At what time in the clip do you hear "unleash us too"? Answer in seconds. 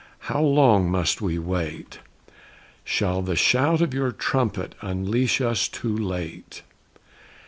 4.81-5.95